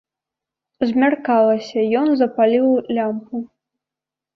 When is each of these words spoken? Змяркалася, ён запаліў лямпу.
Змяркалася, 0.91 1.79
ён 2.03 2.07
запаліў 2.25 2.67
лямпу. 2.99 3.49